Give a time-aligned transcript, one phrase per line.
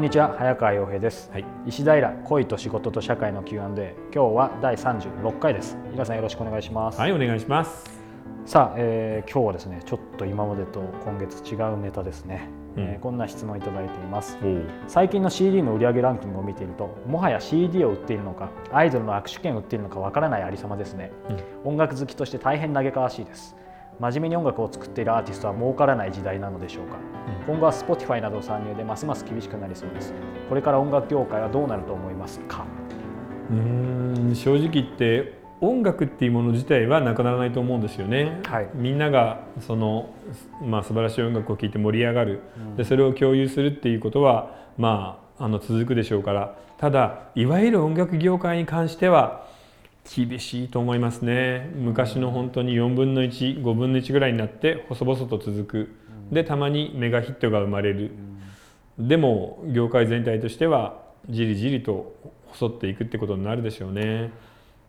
[0.00, 1.44] こんにちは早川洋平です、はい。
[1.66, 5.76] 石平恋と仕事と社会の Q&A 今日は第36回です。
[5.92, 8.00] 皆さんよろしくお願いします、はい、お願いします。
[8.46, 12.82] さあ、えー今日はですねちょっと今までと今月違うネタですね、うん。
[12.84, 14.38] えーこんな質問いただいています。
[14.88, 21.12] 最近の CD の売上ランキングを見ているともはや CD を売っているのかアイドルの握手券を売っているのかわからないありさまですね、
[21.62, 23.54] 音楽好きとして大変嘆かわしいです
[24.00, 26.96] 真面目に音楽を作っているアーティストは儲からない時代なのでしょうか、
[27.46, 30.14] 今後は Spotify など参入でますます厳しくなりそうです。
[30.48, 32.64] これから音楽業界はどうなると思いますか？
[33.50, 38.40] うーん正直言って音楽っていうもの自体はなくならないと思うんですよね。
[38.46, 38.70] はい。
[38.72, 40.14] みんながその
[40.64, 42.40] まあ素晴らしい音楽を聴いて盛り上がる、
[42.78, 46.56] でそれを共有するっていうことはまああの続くでしょうから。
[46.78, 49.46] ただいわゆる音楽業界に関しては
[50.04, 51.70] 厳しいと思いますね。
[51.74, 55.94] 昔の本当に4分の1、5分の1ぐらいになって細々と続く。
[56.32, 58.12] でたまにメガヒットが生まれる。
[58.98, 62.14] でも業界全体としてはじりじりと
[62.46, 64.30] 細っていくってことになるでしょうね。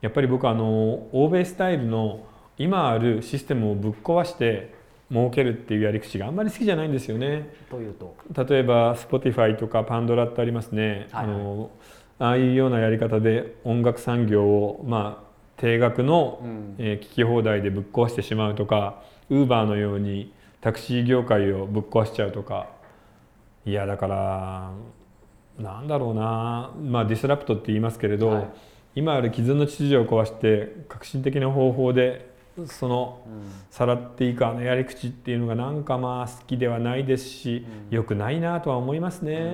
[0.00, 4.74] やっぱり僕はあの欧米スタイルの今あるシステムをぶっ壊して
[5.10, 7.54] 儲けるっていうやり口があんまり好きじゃないんですよね。
[7.70, 8.16] というと？
[8.44, 11.08] 例えば Spotify とかパンドラってありますね。
[11.12, 11.70] はいはいあの
[12.18, 16.74] ああいうようなやり方で音楽産業をまあ定額の、うん。
[16.78, 22.68] えー聞き放題でぶっ壊してしまうとか Uber のようにタクシー業界をぶっ壊しちゃうとか
[23.64, 24.70] いやだから
[25.58, 26.70] なんだろうな。
[26.80, 28.48] まあディスラプトって言いますけれど、はい。
[28.94, 32.30] 今ある既存の秩序を壊して革新的な方法で
[32.66, 33.20] その
[33.70, 39.52] さらっていくあのやり口っていうのがなんかまあ好きではないですし、良くないなとは思いますね。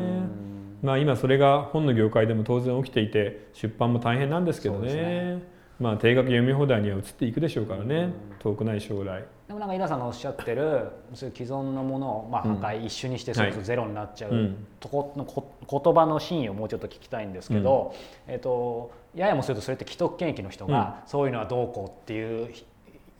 [0.85, 4.89] まあ今それが本の業界でも当然起きていて出版も大変なんですけどね。
[4.89, 9.25] そうですまあ定額読み放題には移っていくでしょうからね、遠くない将来。
[9.49, 14.67] でもなんか稲さんがおっしゃってるそういう既存のものをまあ破壊、一緒にしてそれこそゼロになっちゃう、うん。
[14.79, 17.95] とこのこ言葉の真意をもうちょっと聞きたいんですけど、
[18.29, 22.53] えっとややもするとそれって既得権益の人がそういうのはどうこうっていう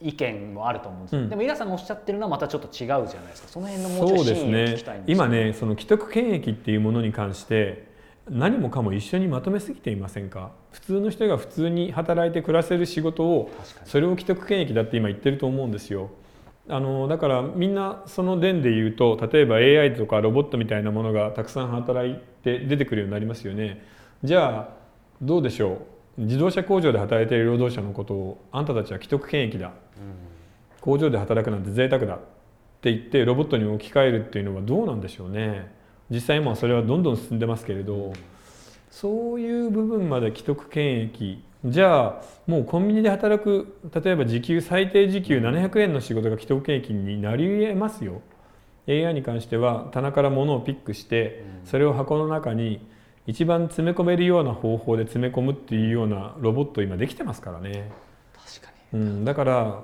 [0.01, 1.29] 意見もあると思うんですよ、うん。
[1.29, 3.47] でも稲さんがおっしゃってるのはまたちょっと違うじゃないですか。
[3.47, 7.87] その辺のもうちょそうですい真意を聞ねきたいんです今ねその既得権益っていうものに関して
[8.29, 10.51] 何もかも一緒にまとめすぎていませんか？
[10.71, 13.51] 普通の人が普通に働いて暮らせる仕事を
[13.85, 16.09] それを既得権益だって今言ってると思うんですよ。
[16.67, 23.85] あのだからみんなその伝で言うと例えば AI とかロボットみたいなものがたくさん働いて出てくるようになりますよね。
[24.23, 24.69] じゃあ
[25.21, 25.77] どうでしょう？
[26.17, 29.71] 自動車工場で働いている労働者のことをあんたたちは既得権益だ。
[30.81, 32.17] 工場で働くなんて贅沢だっ
[32.81, 35.73] て言ってロボットに置き換えるっていうのはどうなんでしょうね。
[36.09, 38.13] 実際今それはどんどん進んでますけれど
[38.91, 48.21] そういう部分まで既得権益じゃあもうコンビニで働く例えば時給最低時給700円の仕事が既得権益になり得ますよ。
[48.87, 52.85] AI に関しては棚から物をピックしてそれを箱の中に
[53.27, 57.91] 一番詰め込めるような方法で詰め込むっていうようなロボット今できてますからね。
[58.33, 58.99] 確かに。
[58.99, 59.81] うん、だから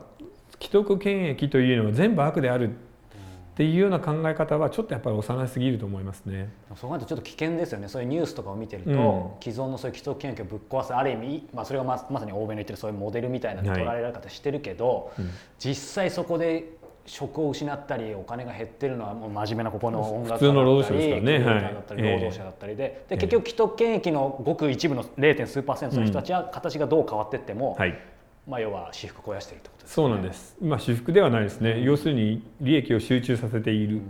[0.59, 6.50] 既得権益というのは全部悪であるっていうような考え方はちょっとやっぱり幼すぎると思いますね。
[6.75, 7.90] そうなるとちょっと危険ですよね。
[7.90, 9.44] そういうニュースとかを見てると、うん。
[9.44, 15.30] 既存のそういう既得権益をぶっ壊すある意味、まあ、それがままさに欧米の言ってるそういうモデルみたいな捉えられ方してるけど、うん。
[15.59, 25.47] 実際そこで職を失ったりお金が減ってるのはもう真面目なここの音楽普通の労働者家ですからねだったり、労働者だったりで,、ええで結局既得権益のごく一部の 0.
[25.47, 27.97] 数パーセントの人たちは形がどう変わっていっても、はい、
[28.47, 30.57] まあ、要は私服を肥やしているってことですそうなんです。
[30.62, 31.81] 今私服ではないですね。
[31.81, 34.01] 要するに利益を集中させている。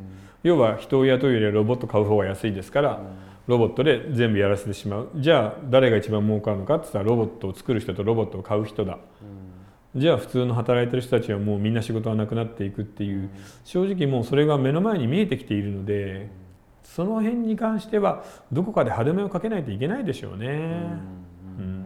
[0.44, 3.02] 要は人を雇うよりはロボット買う方が安いですから、
[3.48, 5.10] ロボットで全部やらせてしまう。
[5.16, 8.98] じゃあ誰が一番儲かるのかって言ったらロボットを作る人とロボットを買う人だ。
[9.96, 13.30] じゃあ普通の働いてる人たちはもうみんな仕事がなくなっていくっていう
[13.66, 16.30] 正直もうそれが目の前に見えてきているので
[16.84, 20.48] その辺に関してはどこかで歯止めをかけないといけないでしょうね。
[21.60, 21.86] うん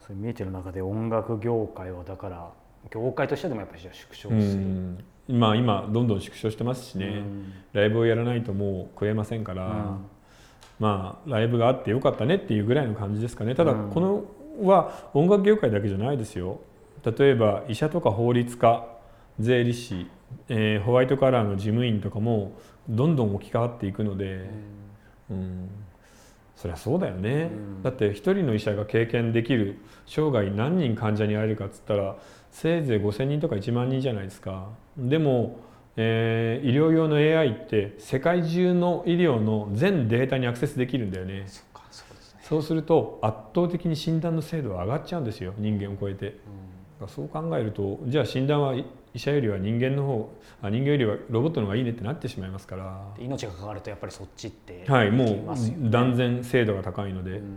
[0.00, 2.50] それ見えてる中で音楽業界はだから
[2.90, 4.62] 業界としてでもやっぱり縮小うする。
[4.62, 5.04] ん。
[5.28, 7.52] まあ今どんどん縮小してますしね、うん。
[7.72, 10.06] ライブをやらないともう食えませんから、うん。
[10.78, 13.54] まあライブがあってよかったねっていうぐらいの感じですかね。
[13.54, 13.90] ただうん。
[13.90, 14.24] この
[14.62, 16.60] は音楽業界だけじゃないですよ
[17.04, 18.86] 例えば医者とか法律家
[19.38, 20.06] 税理士、
[20.48, 22.52] えーホワイトカラーの事務員とかも
[22.88, 24.48] どんどん置き換わっていくので、
[25.30, 25.68] うん。
[26.56, 27.82] そりゃそうだよね、うん。
[27.82, 32.16] だって一人の医者が経験できる生涯何人患者に会えるかっつったら
[32.50, 34.68] せいぜい5,000人とか1万人じゃないですか。
[34.96, 35.58] でも、
[35.96, 41.44] えー医療用の AI って世界中の医療の全データにアクセスできるんだよね。
[41.46, 42.42] そそうね。
[42.42, 46.38] そうすると圧倒的に診断の精度は上がっちゃうんですよ人間を超えて
[47.08, 48.74] そう考えるとじゃあ診断は
[49.14, 50.32] 医者よりは人間の方
[50.62, 53.14] あ人間よりはロボットの方がいいねってなってしまいますから。
[53.18, 57.56] 命が関わるとやっぱりそっちってはいもう断然精度が高いので、うん、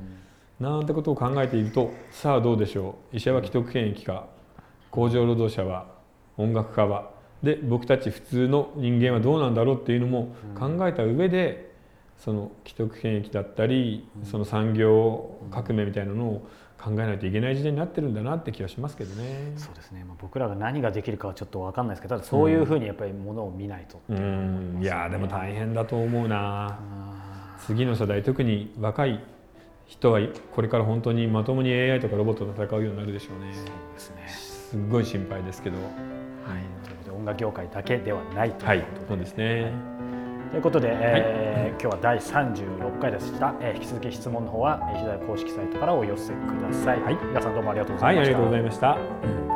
[0.59, 3.15] なんてことを考えているとさあどうでしょう。
[3.17, 4.27] 医者は既得権益か
[4.91, 5.87] 工場労働者は
[6.37, 7.11] 音楽家は。
[7.43, 11.73] で僕たち普通の人間はどうなんだろうっていうのも考えた上で、
[12.17, 16.47] その既得権益だったり、その産業革命みたいなのを
[16.81, 19.51] 考えないといけない時代になってるんだなって気がしますけどね。
[19.57, 20.05] そうですね。
[20.05, 26.79] まあ、僕らが何ができるかはちょっと分かんないですけど、ただそういうふうにやっぱりものを見ないと、うん、いやでも大変だと思うな。
[27.65, 29.21] 次の世代特に若い
[29.85, 30.21] 人は
[30.53, 33.53] これから本当にまともに AI とかロボットと戦うようになるでしょうね。
[33.53, 34.27] そうですね。
[34.27, 35.75] すっごい心配ですけど。
[35.77, 35.85] はい。
[36.85, 38.71] ということで音楽業界だけではないということで。
[38.71, 39.63] はい、そうですね。
[39.63, 39.98] はい
[40.51, 47.01] ということで、えー、今日は第36回でした、えー、引き続き質問の方は、えー、左公式サイトからお寄せください。
[47.01, 48.37] はい、皆さんどうもありがとうございました。
[48.39, 49.48] はい、ありがとうございました。